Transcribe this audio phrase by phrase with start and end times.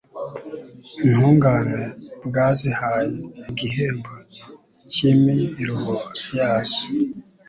[1.05, 1.81] intungane
[2.27, 3.15] bwazihaye
[3.51, 4.13] igihembo
[4.91, 5.95] cy'imiruho
[6.37, 6.85] yazo